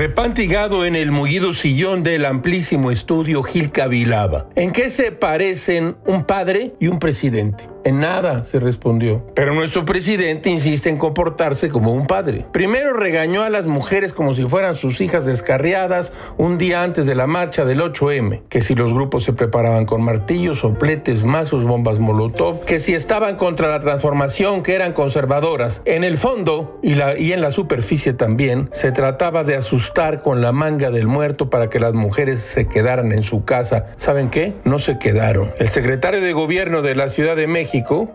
[0.00, 4.48] Empantigado en el mullido sillón del amplísimo estudio Gil Cavilaba.
[4.54, 7.71] ¿En qué se parecen un padre y un presidente?
[7.84, 9.24] En nada, se respondió.
[9.34, 12.46] Pero nuestro presidente insiste en comportarse como un padre.
[12.52, 17.16] Primero regañó a las mujeres como si fueran sus hijas descarriadas un día antes de
[17.16, 21.98] la marcha del 8M, que si los grupos se preparaban con martillos, sopletes, mazos, bombas
[21.98, 25.82] molotov, que si estaban contra la transformación, que eran conservadoras.
[25.84, 26.92] En el fondo y,
[27.32, 31.80] en la superficie también, se trataba de asustar con la manga del muerto para que
[31.80, 33.86] las mujeres se quedaran en su casa.
[33.96, 34.54] ¿Saben qué?
[34.64, 35.52] No se quedaron.
[35.58, 37.71] El secretario de gobierno de la Ciudad de México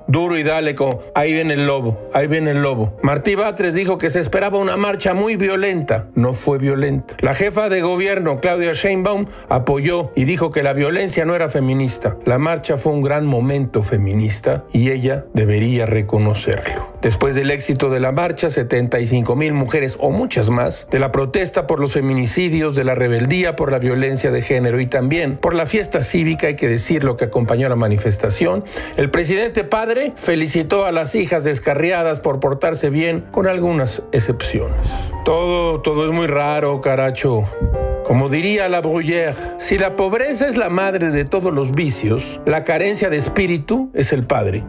[0.08, 2.94] duro y dale con ahí viene el lobo, ahí viene el lobo.
[3.02, 7.16] Martí Batres dijo que se esperaba una marcha muy violenta, no fue violenta.
[7.20, 12.18] La jefa de gobierno, Claudia Sheinbaum, apoyó y dijo que la violencia no era feminista.
[12.26, 16.97] La marcha fue un gran momento feminista y ella debería reconocerlo.
[17.08, 21.66] Después del éxito de la marcha, 75 mil mujeres o muchas más, de la protesta
[21.66, 25.66] por los feminicidios, de la rebeldía por la violencia de género y también por la
[25.66, 28.66] fiesta cívica, hay que decir lo que acompañó la manifestación,
[28.98, 34.76] el presidente padre felicitó a las hijas descarriadas por portarse bien, con algunas excepciones.
[35.24, 37.46] Todo, todo es muy raro, caracho.
[38.06, 42.66] Como diría la Bruyère, si la pobreza es la madre de todos los vicios, la
[42.66, 44.66] carencia de espíritu es el padre.